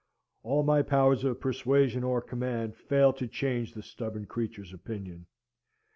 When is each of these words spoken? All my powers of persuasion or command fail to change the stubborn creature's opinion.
All 0.41 0.63
my 0.63 0.81
powers 0.81 1.23
of 1.23 1.39
persuasion 1.39 2.03
or 2.03 2.23
command 2.23 2.75
fail 2.75 3.13
to 3.13 3.27
change 3.27 3.75
the 3.75 3.83
stubborn 3.83 4.25
creature's 4.25 4.73
opinion. 4.73 5.27